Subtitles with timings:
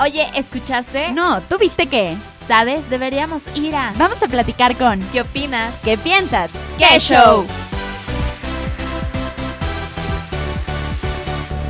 [0.00, 1.10] Oye, ¿escuchaste?
[1.10, 2.16] No, ¿tú viste qué?
[2.46, 2.88] ¿Sabes?
[2.88, 3.92] Deberíamos ir a...
[3.98, 5.00] Vamos a platicar con...
[5.10, 5.74] ¿Qué opinas?
[5.82, 6.52] ¿Qué piensas?
[6.78, 7.44] ¡Qué show!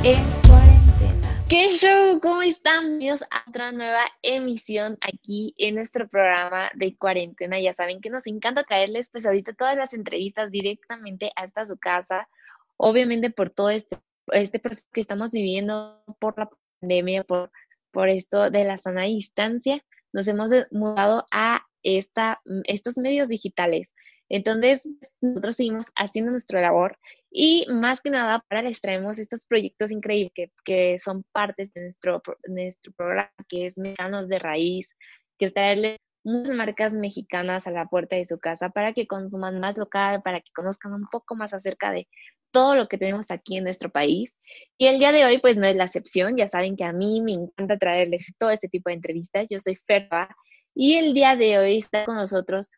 [0.03, 1.43] En cuarentena.
[1.49, 2.19] ¿Qué show?
[2.21, 2.81] ¿Cómo están?
[2.81, 7.59] Bienvenidos a otra nueva emisión aquí en nuestro programa de cuarentena.
[7.59, 12.29] Ya saben que nos encanta traerles pues ahorita todas las entrevistas directamente hasta su casa.
[12.77, 13.97] Obviamente por todo este,
[14.33, 16.47] este proceso que estamos viviendo por la
[16.79, 17.49] pandemia, por
[17.91, 22.35] por esto de la sana distancia, nos hemos mudado a esta,
[22.65, 23.91] estos medios digitales.
[24.29, 24.87] Entonces,
[25.21, 26.97] nosotros seguimos haciendo nuestra labor
[27.31, 31.81] y más que nada para les traemos estos proyectos increíbles que, que son partes de
[31.81, 34.95] nuestro, nuestro programa, que es Mexicanos de Raíz,
[35.37, 39.59] que es traerles muchas marcas mexicanas a la puerta de su casa para que consuman
[39.59, 42.07] más local, para que conozcan un poco más acerca de
[42.51, 44.33] todo lo que tenemos aquí en nuestro país.
[44.77, 46.37] Y el día de hoy, pues no es la excepción.
[46.37, 49.47] Ya saben que a mí me encanta traerles todo este tipo de entrevistas.
[49.49, 50.35] Yo soy Ferba
[50.73, 52.71] y el día de hoy está con nosotros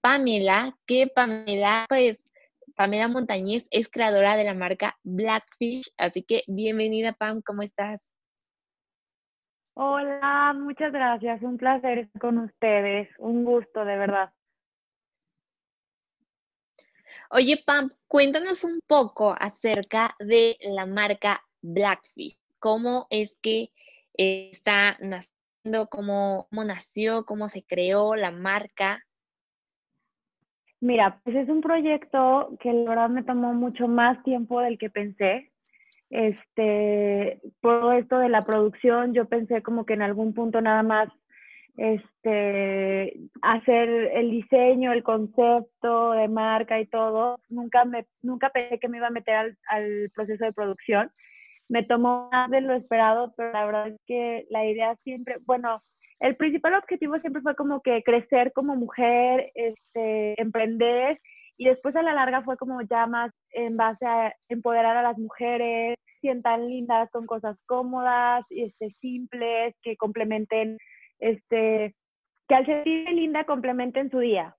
[0.00, 2.24] Pamela, que Pamela, pues
[2.76, 5.92] Pamela Montañez es creadora de la marca Blackfish.
[5.96, 8.12] Así que bienvenida, Pam, ¿cómo estás?
[9.74, 11.42] Hola, muchas gracias.
[11.42, 13.08] Un placer con ustedes.
[13.18, 14.30] Un gusto, de verdad.
[17.30, 22.38] Oye, Pam, cuéntanos un poco acerca de la marca Blackfish.
[22.58, 23.70] ¿Cómo es que
[24.16, 25.88] eh, está naciendo?
[25.90, 27.26] Cómo, nació?
[27.26, 29.04] ¿Cómo se creó la marca?
[30.80, 34.88] Mira, pues es un proyecto que la verdad me tomó mucho más tiempo del que
[34.88, 35.52] pensé.
[36.08, 41.10] Este, todo esto de la producción, yo pensé como que en algún punto nada más
[41.78, 47.38] este, hacer el diseño, el concepto de marca y todo.
[47.48, 51.10] Nunca, me, nunca pensé que me iba a meter al, proceso de producción.
[51.68, 55.82] Me tomó más de lo esperado, pero la verdad es que la idea siempre, bueno,
[56.18, 61.20] el principal objetivo siempre fue como que crecer como mujer, este, emprender
[61.56, 65.18] y después a la larga fue como ya más en base a empoderar a las
[65.18, 70.78] mujeres, sientan lindas con cosas cómodas, este, simples, que complementen
[71.18, 71.94] este,
[72.48, 74.56] que al sentirme linda complementen su día.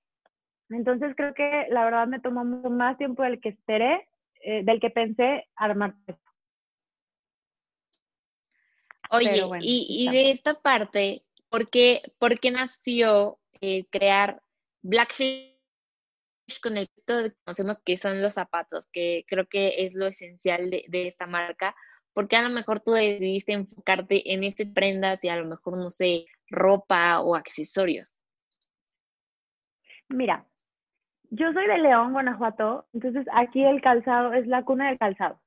[0.69, 4.07] Entonces creo que la verdad me tomó mucho más tiempo del que esperé,
[4.43, 6.21] eh, del que pensé armar esto.
[9.11, 14.39] Oye, y, y, de esta parte, ¿por qué, por qué nació eh, crear
[14.83, 15.55] Blackfish
[16.61, 20.85] con el que conocemos que son los zapatos, que creo que es lo esencial de,
[20.89, 21.75] de esta marca?
[22.13, 25.89] porque a lo mejor tú decidiste enfocarte en este prendas y a lo mejor, no
[25.89, 28.13] sé, ropa o accesorios?
[30.09, 30.45] Mira,
[31.29, 35.39] yo soy de León, Guanajuato, entonces aquí el calzado es la cuna del calzado.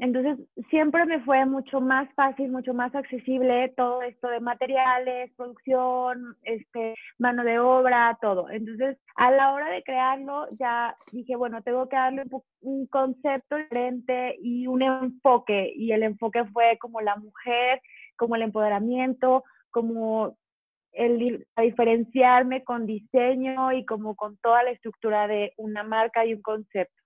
[0.00, 0.38] Entonces,
[0.70, 6.94] siempre me fue mucho más fácil, mucho más accesible todo esto de materiales, producción, este,
[7.18, 8.48] mano de obra, todo.
[8.48, 13.56] Entonces, a la hora de crearlo, ya dije, bueno, tengo que darle un, un concepto
[13.56, 15.70] diferente y un enfoque.
[15.76, 17.82] Y el enfoque fue como la mujer,
[18.16, 20.38] como el empoderamiento, como
[20.92, 26.34] el a diferenciarme con diseño y como con toda la estructura de una marca y
[26.34, 27.00] un concepto.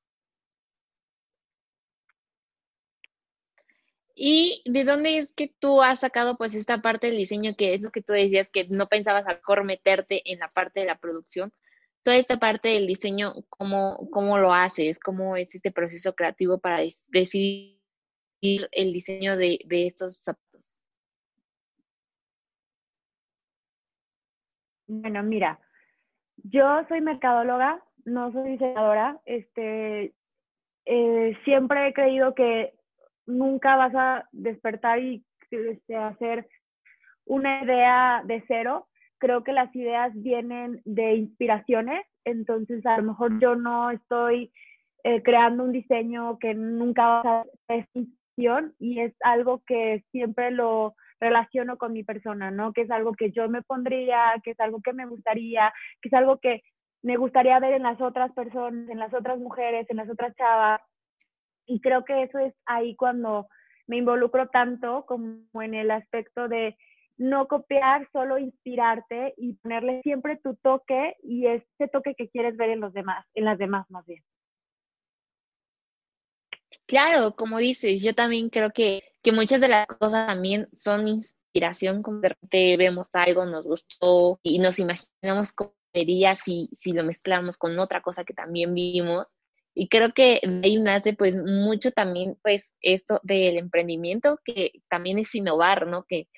[4.17, 7.83] ¿Y de dónde es que tú has sacado pues esta parte del diseño que es
[7.83, 10.99] lo que tú decías que no pensabas a mejor meterte en la parte de la
[10.99, 11.53] producción?
[12.05, 15.01] Toda esta parte del diseño, ¿cómo, cómo lo haces?
[15.01, 17.81] ¿Cómo es este proceso creativo para decidir
[18.41, 20.54] el diseño de, de estos zapatos?
[24.87, 25.59] Bueno, mira,
[26.37, 29.19] yo soy mercadóloga, no soy diseñadora.
[29.25, 30.13] Este,
[30.85, 32.75] eh, siempre he creído que
[33.27, 36.47] nunca vas a despertar y este, hacer
[37.25, 38.89] una idea de cero.
[39.19, 44.53] Creo que las ideas vienen de inspiraciones, entonces a lo mejor yo no estoy
[45.05, 50.51] eh, creando un diseño que nunca va a ser inspiración y es algo que siempre
[50.51, 52.73] lo relaciono con mi persona, ¿no?
[52.73, 56.15] Que es algo que yo me pondría, que es algo que me gustaría, que es
[56.15, 56.63] algo que
[57.03, 60.81] me gustaría ver en las otras personas, en las otras mujeres, en las otras chavas.
[61.67, 63.49] Y creo que eso es ahí cuando
[63.87, 66.77] me involucro tanto como en el aspecto de
[67.17, 72.71] no copiar, solo inspirarte y ponerle siempre tu toque y ese toque que quieres ver
[72.71, 74.23] en los demás, en las demás más bien.
[76.87, 82.03] Claro, como dices, yo también creo que, que muchas de las cosas también son inspiración,
[82.03, 87.03] como de repente vemos algo, nos gustó y nos imaginamos cómo sería si, si lo
[87.03, 89.29] mezclamos con otra cosa que también vimos
[89.75, 95.19] y creo que de ahí nace pues mucho también pues esto del emprendimiento, que también
[95.19, 96.05] es innovar, ¿no?
[96.05, 96.29] Que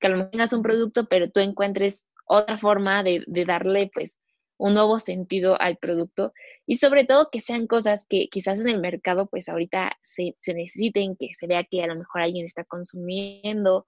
[0.00, 3.90] que a lo mejor tengas un producto, pero tú encuentres otra forma de, de darle
[3.92, 4.18] pues
[4.58, 6.32] un nuevo sentido al producto
[6.66, 10.54] y sobre todo que sean cosas que quizás en el mercado pues ahorita se, se
[10.54, 13.86] necesiten, que se vea que a lo mejor alguien está consumiendo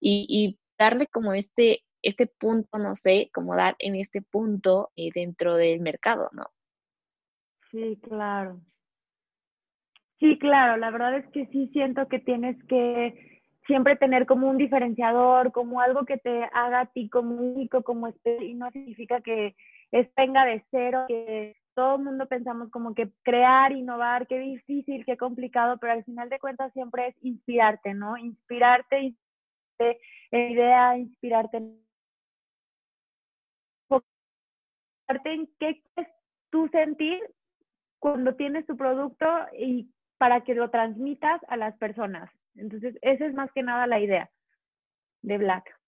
[0.00, 5.54] y, darle como este, este punto, no sé, como dar en este punto eh, dentro
[5.54, 6.46] del mercado, ¿no?
[7.70, 8.60] Sí, claro.
[10.18, 14.58] Sí, claro, la verdad es que sí siento que tienes que siempre tener como un
[14.58, 19.20] diferenciador, como algo que te haga a ti como único, como este, y no significa
[19.20, 19.54] que
[19.92, 25.04] es venga de cero, que todo el mundo pensamos como que crear, innovar, qué difícil,
[25.04, 28.16] qué complicado, pero al final de cuentas siempre es inspirarte, ¿no?
[28.16, 29.14] Inspirarte,
[29.78, 31.82] en idea, inspirarte en
[35.24, 36.08] en qué es
[36.50, 37.20] tu sentir
[37.98, 39.26] cuando tienes tu producto
[39.58, 42.30] y para que lo transmitas a las personas.
[42.56, 44.30] Entonces, esa es más que nada la idea
[45.22, 45.81] de Black.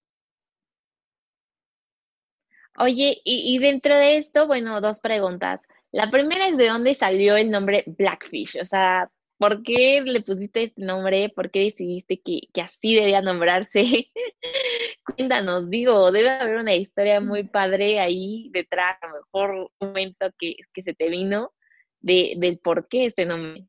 [2.79, 5.61] Oye, y, dentro de esto, bueno, dos preguntas.
[5.93, 10.65] La primera es de dónde salió el nombre Blackfish, o sea, ¿por qué le pusiste
[10.65, 11.29] este nombre?
[11.29, 14.11] ¿Por qué decidiste que, que así debía nombrarse?
[15.17, 20.27] Cuéntanos, digo, debe haber una historia muy padre ahí detrás, a lo mejor un momento
[20.39, 21.53] que, que se te vino
[22.01, 23.69] de, del por qué este nombre.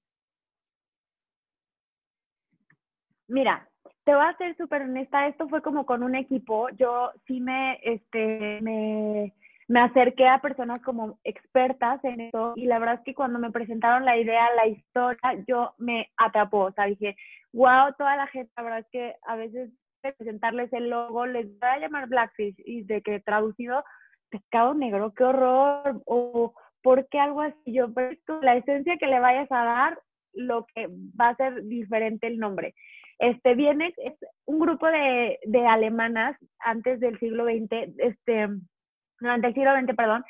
[3.28, 3.70] Mira,
[4.06, 7.80] te voy a ser súper honesta, esto fue como con un equipo, yo sí me,
[7.82, 9.34] este, me,
[9.68, 13.52] me acerqué a personas como expertas en eso y la verdad es que cuando me
[13.52, 17.18] presentaron la idea, la historia, yo me atrapó, o sea, dije,
[17.52, 19.72] wow, toda la gente, la verdad es que a veces
[20.02, 23.84] presentarles el logo, les voy a llamar Blackfish y de que traducido,
[24.30, 26.54] pescado negro, qué horror, o
[26.84, 30.00] por qué algo así, yo, pero la esencia que le vayas a dar,
[30.34, 30.88] lo que
[31.20, 32.76] va a ser diferente el nombre.
[33.20, 34.14] Este viene, es
[34.46, 38.50] un grupo de, de alemanas antes del siglo XX, este,
[39.20, 40.24] durante el siglo XX, perdón,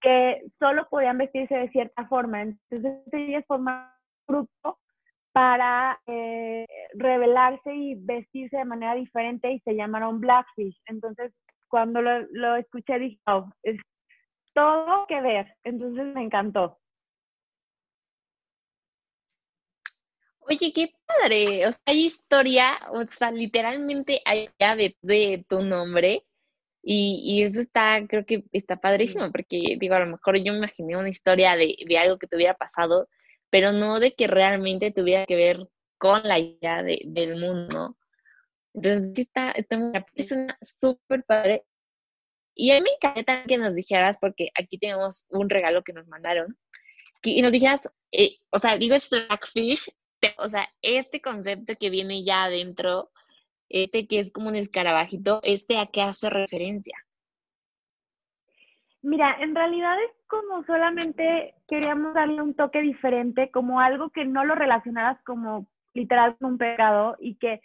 [0.00, 2.42] que solo podían vestirse de cierta forma.
[2.42, 3.90] Entonces ellas formaron
[4.28, 4.78] un grupo
[5.32, 10.80] para eh, revelarse y vestirse de manera diferente y se llamaron Blackfish.
[10.86, 11.32] Entonces,
[11.68, 13.78] cuando lo, lo escuché dije, oh, es
[14.54, 15.54] todo que ver.
[15.64, 16.78] Entonces me encantó.
[20.48, 21.66] Oye, qué padre.
[21.66, 26.24] O sea, hay historia, o sea, literalmente allá de, de tu nombre.
[26.82, 30.58] Y, y, eso está, creo que está padrísimo, porque digo, a lo mejor yo me
[30.58, 33.08] imaginé una historia de, de algo que te hubiera pasado,
[33.50, 37.96] pero no de que realmente tuviera que ver con la idea de, del mundo.
[38.74, 41.64] Entonces, está, está muy, es una súper padre.
[42.54, 46.06] Y a mí me encanta que nos dijeras, porque aquí tenemos un regalo que nos
[46.08, 46.58] mandaron,
[47.22, 49.90] que, y nos dijeras, eh, o sea, digo es Blackfish,
[50.38, 53.10] o sea, este concepto que viene ya adentro,
[53.68, 56.96] este que es como un escarabajito, ¿este a qué hace referencia?
[59.02, 64.44] Mira, en realidad es como solamente queríamos darle un toque diferente, como algo que no
[64.44, 67.60] lo relacionaras como literal con un pecado y que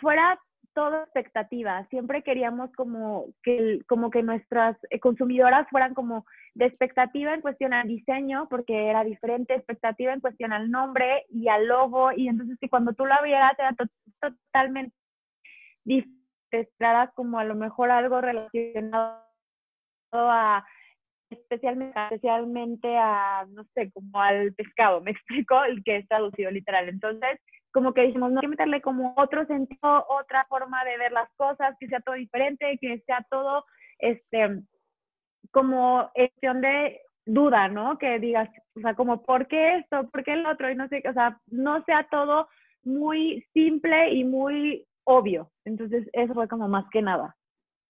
[0.00, 0.40] fuera
[0.74, 1.86] todo expectativa.
[1.90, 6.24] Siempre queríamos como que, como que nuestras eh, consumidoras fueran como
[6.54, 11.48] de expectativa en cuestión al diseño, porque era diferente, expectativa en cuestión al nombre y
[11.48, 13.74] al logo, y entonces que cuando tú la vieras era
[14.20, 14.94] totalmente
[15.84, 16.22] diferente,
[17.14, 19.22] como a lo mejor algo relacionado
[20.12, 20.64] a
[21.30, 26.88] especialmente, especialmente a, no sé, como al pescado, me explico, el que es traducido literal.
[26.88, 27.40] Entonces,
[27.72, 31.30] como que dijimos, no hay que meterle como otro sentido, otra forma de ver las
[31.36, 33.64] cosas, que sea todo diferente, que sea todo,
[33.98, 34.62] este,
[35.50, 37.98] como cuestión de duda, ¿no?
[37.98, 40.08] Que digas, o sea, como, ¿por qué esto?
[40.10, 40.70] ¿Por qué el otro?
[40.70, 42.48] Y no sé, o sea, no sea todo
[42.84, 45.50] muy simple y muy obvio.
[45.64, 47.36] Entonces, eso fue como más que nada,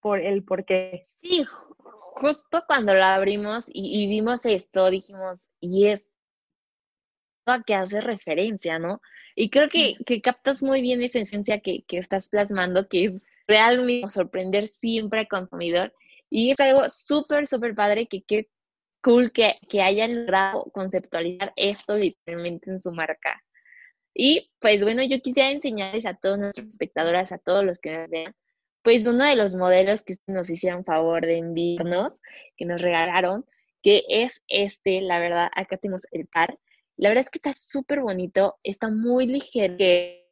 [0.00, 1.08] por el por qué.
[1.22, 6.11] Sí, justo cuando lo abrimos y, y vimos esto, dijimos, y es
[7.46, 9.00] a que hace referencia, ¿no?
[9.34, 13.18] Y creo que, que captas muy bien esa esencia que, que estás plasmando, que es
[13.46, 15.94] realmente sorprender siempre al consumidor.
[16.30, 18.48] Y es algo súper, súper padre que qué
[19.02, 23.42] cool que, que hayan logrado conceptualizar esto literalmente en su marca.
[24.14, 28.10] Y pues bueno, yo quisiera enseñarles a todos nuestros espectadores, a todos los que nos
[28.10, 28.34] vean,
[28.82, 32.20] pues uno de los modelos que nos hicieron favor de enviarnos,
[32.56, 33.46] que nos regalaron,
[33.82, 36.58] que es este, la verdad, acá tenemos el par,
[37.02, 40.24] la verdad es que está súper bonito, está muy ligero, que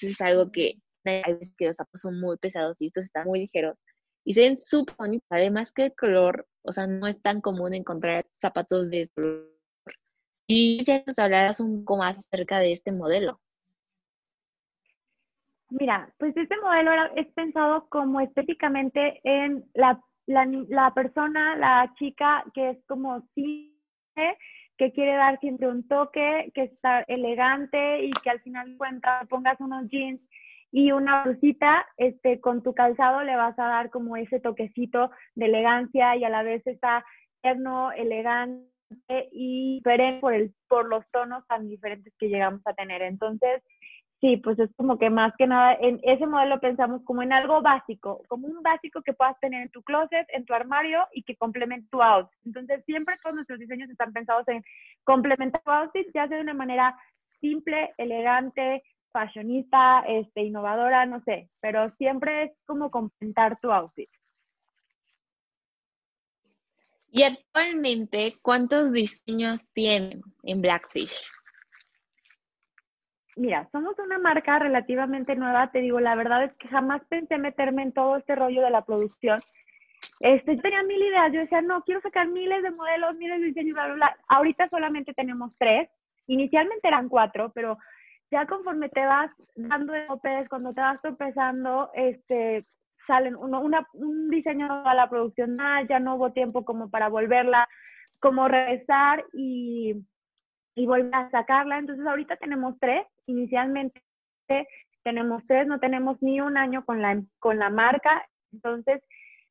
[0.00, 3.40] es algo que hay veces que los zapatos son muy pesados y estos están muy
[3.40, 3.78] ligeros
[4.24, 5.26] y se ven súper bonitos.
[5.28, 9.50] Además que el color, o sea, no es tan común encontrar zapatos de este color.
[10.46, 13.38] Y si nos hablaras un poco más acerca de este modelo.
[15.68, 22.44] Mira, pues este modelo es pensado como estéticamente en la, la, la persona, la chica
[22.54, 23.76] que es como sí
[24.80, 29.60] que quiere dar siempre un toque, que está elegante y que al final cuenta pongas
[29.60, 30.22] unos jeans
[30.72, 35.44] y una blusita, este, con tu calzado le vas a dar como ese toquecito de
[35.44, 37.04] elegancia y a la vez está
[37.42, 38.64] tierno, elegante
[39.32, 43.02] y diferente por, el, por los tonos tan diferentes que llegamos a tener.
[43.02, 43.62] Entonces,
[44.20, 47.62] sí, pues es como que más que nada, en ese modelo pensamos como en algo
[47.62, 51.36] básico, como un básico que puedas tener en tu closet, en tu armario y que
[51.36, 52.38] complemente tu outfit.
[52.44, 54.62] Entonces, siempre todos nuestros diseños están pensados en
[55.04, 56.96] complementar tu outfit, ya sea de una manera
[57.40, 64.10] simple, elegante, fashionista, este, innovadora, no sé, pero siempre es como complementar tu outfit.
[67.12, 71.10] Y actualmente, ¿cuántos diseños tienen en Blackfish?
[73.40, 77.80] Mira, somos una marca relativamente nueva, te digo, la verdad es que jamás pensé meterme
[77.80, 79.40] en todo este rollo de la producción.
[80.20, 83.46] Este, yo tenía mil ideas, yo decía, no, quiero sacar miles de modelos, miles de
[83.46, 84.16] diseños, bla, bla, bla.
[84.28, 85.88] Ahorita solamente tenemos tres,
[86.26, 87.78] inicialmente eran cuatro, pero
[88.30, 92.66] ya conforme te vas dando de topes, cuando te vas tropezando, este,
[93.06, 97.08] salen uno, una, un diseño a la producción, ah, ya no hubo tiempo como para
[97.08, 97.66] volverla,
[98.18, 99.94] como regresar y,
[100.74, 101.78] y volver a sacarla.
[101.78, 104.00] Entonces ahorita tenemos tres, inicialmente
[105.02, 109.02] tenemos tres, no tenemos ni un año con la, con la marca, entonces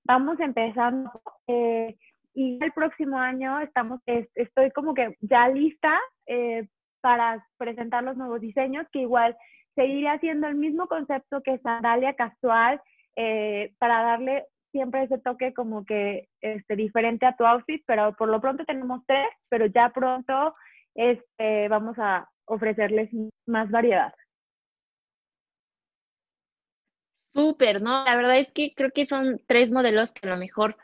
[0.04, 1.12] vamos empezando.
[1.48, 1.96] Eh,
[2.34, 6.68] y el próximo año estamos, estoy como que ya lista eh,
[7.02, 9.36] para presentar los nuevos diseños, que igual
[9.76, 12.82] seguiré haciendo el mismo concepto que sandalia casual,
[13.16, 18.30] eh, para darle siempre ese toque como que este, diferente a tu outfit, pero por
[18.30, 20.54] lo pronto tenemos tres, pero ya pronto
[20.96, 23.10] este, vamos a ofrecerles
[23.46, 24.14] más variedad.
[27.34, 28.04] Súper, ¿no?
[28.06, 30.78] La verdad es que creo que son tres modelos que a lo mejor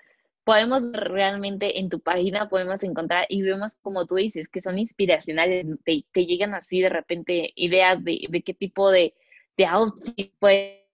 [0.45, 5.65] podemos realmente en tu página, podemos encontrar y vemos, como tú dices, que son inspiracionales,
[5.83, 9.15] te, te llegan así de repente ideas de, de qué tipo de,
[9.57, 10.87] de outfit puede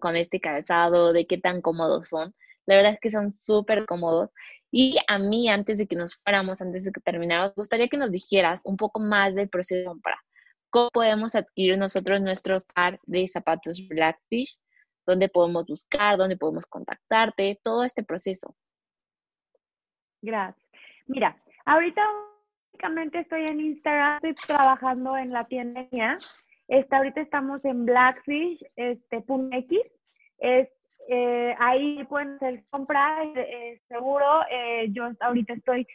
[0.00, 2.34] con este calzado, de qué tan cómodos son.
[2.66, 4.30] La verdad es que son súper cómodos.
[4.70, 8.12] Y a mí, antes de que nos fuéramos, antes de que termináramos, gustaría que nos
[8.12, 10.16] dijeras un poco más del proceso de compra.
[10.70, 14.56] ¿Cómo podemos adquirir nosotros nuestro par de zapatos Blackfish?
[15.04, 16.16] ¿Dónde podemos buscar?
[16.16, 17.58] ¿Dónde podemos contactarte?
[17.64, 18.54] Todo este proceso.
[20.22, 20.68] Gracias.
[21.06, 22.02] Mira, ahorita
[22.72, 25.88] únicamente estoy en Instagram, estoy trabajando en la tienda.
[26.68, 29.22] Este, ahorita estamos en Blackfish, este,
[31.10, 34.42] eh, ahí pueden hacer compra, eh, seguro.
[34.50, 35.86] Eh, yo ahorita estoy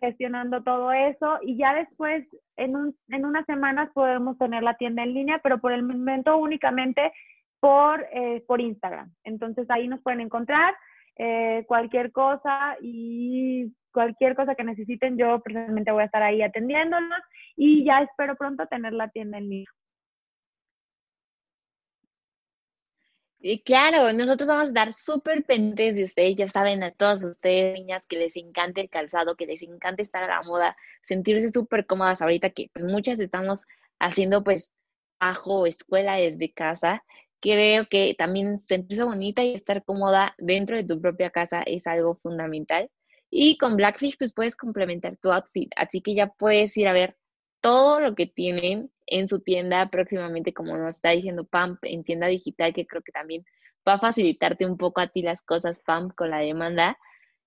[0.00, 5.02] gestionando todo eso y ya después, en, un, en unas semanas, podemos tener la tienda
[5.02, 7.12] en línea, pero por el momento únicamente
[7.60, 8.06] por,
[8.46, 9.12] por Instagram.
[9.24, 10.74] Entonces ahí nos pueden encontrar.
[11.16, 17.20] Eh, cualquier cosa y cualquier cosa que necesiten, yo personalmente voy a estar ahí atendiéndolos
[17.54, 19.70] y ya espero pronto tener la tienda en línea.
[23.44, 27.74] Y claro, nosotros vamos a estar súper pendientes de ustedes, ya saben, a todas ustedes,
[27.74, 31.86] niñas, que les encanta el calzado, que les encanta estar a la moda, sentirse súper
[31.86, 33.62] cómodas ahorita que pues muchas estamos
[33.98, 34.72] haciendo pues
[35.18, 37.02] bajo escuela desde casa
[37.42, 42.14] Creo que también sentirse bonita y estar cómoda dentro de tu propia casa es algo
[42.14, 42.88] fundamental.
[43.30, 47.16] Y con Blackfish pues puedes complementar tu outfit, así que ya puedes ir a ver
[47.60, 52.26] todo lo que tienen en su tienda próximamente, como nos está diciendo Pump, en tienda
[52.26, 53.44] digital, que creo que también
[53.86, 56.98] va a facilitarte un poco a ti las cosas Pump con la demanda.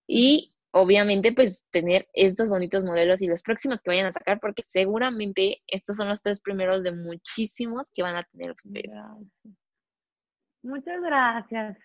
[0.07, 4.62] Y obviamente pues tener estos bonitos modelos y los próximos que vayan a sacar, porque
[4.62, 8.91] seguramente estos son los tres primeros de muchísimos que van a tener ustedes.
[10.62, 11.77] Muchas gracias,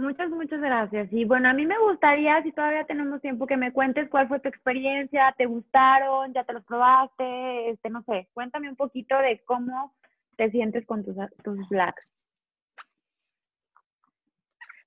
[0.00, 1.12] Muchas, muchas gracias.
[1.12, 4.40] Y bueno, a mí me gustaría, si todavía tenemos tiempo, que me cuentes cuál fue
[4.40, 9.42] tu experiencia, te gustaron, ya te los probaste, este, no sé, cuéntame un poquito de
[9.44, 9.94] cómo
[10.36, 12.08] te sientes con tus, tus blacks.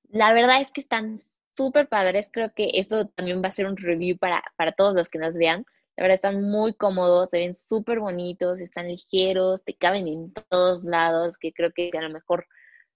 [0.10, 1.18] La verdad es que están
[1.56, 2.32] súper padres.
[2.34, 5.38] Creo que esto también va a ser un review para, para todos los que nos
[5.38, 5.64] vean.
[5.96, 10.84] La verdad están muy cómodos, se ven súper bonitos, están ligeros, te caben en todos
[10.84, 12.48] lados, que creo que a lo mejor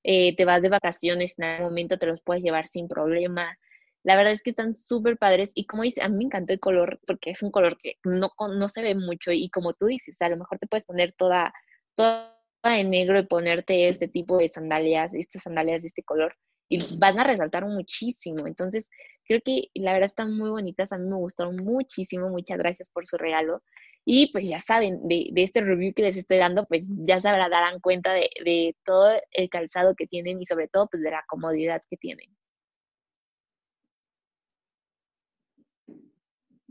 [0.09, 3.57] eh, te vas de vacaciones, en algún momento te los puedes llevar sin problema.
[4.03, 6.61] La verdad es que están súper padres y como dice, a mí me encantó el
[6.61, 10.15] color porque es un color que no, no se ve mucho y como tú dices,
[10.21, 11.53] a lo mejor te puedes poner toda,
[11.93, 12.33] toda
[12.63, 16.37] en negro y ponerte este tipo de sandalias, estas sandalias de este color
[16.69, 18.47] y van a resaltar muchísimo.
[18.47, 18.87] Entonces,
[19.27, 23.05] creo que la verdad están muy bonitas, a mí me gustaron muchísimo, muchas gracias por
[23.05, 23.61] su regalo.
[24.05, 27.79] Y pues ya saben, de, este review que les estoy dando, pues ya se darán
[27.81, 31.81] cuenta de, de todo el calzado que tienen y sobre todo pues de la comodidad
[31.89, 32.29] que tienen.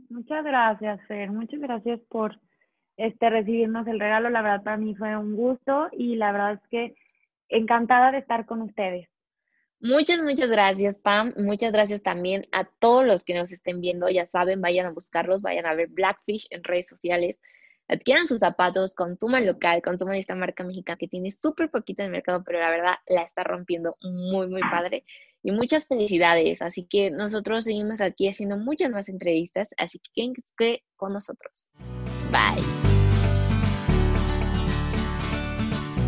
[0.09, 1.31] Muchas gracias, Fer.
[1.31, 2.39] Muchas gracias por
[2.97, 4.31] este recibirnos el regalo.
[4.31, 6.95] La verdad para mí fue un gusto y la verdad es que
[7.49, 9.09] encantada de estar con ustedes.
[9.81, 11.35] Muchas, muchas gracias, Pam.
[11.37, 14.09] Muchas gracias también a todos los que nos estén viendo.
[14.09, 17.39] Ya saben, vayan a buscarlos, vayan a ver Blackfish en redes sociales.
[17.89, 22.13] Adquieran sus zapatos, consuman local, consuman esta marca mexicana que tiene súper poquito en el
[22.13, 25.05] mercado, pero la verdad la está rompiendo muy, muy padre.
[25.43, 26.63] Y muchas felicidades.
[26.63, 31.73] Así que nosotros seguimos aquí haciendo muchas más entrevistas, así que quédense con nosotros.
[32.33, 33.06] Bye.